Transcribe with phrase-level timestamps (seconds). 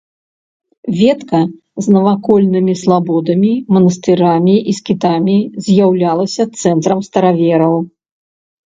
[1.01, 1.41] Ветка
[1.87, 5.37] з навакольнымі слабодамі, манастырамі і скітамі
[5.69, 7.73] з'яўлялася цэнтрам старавераў.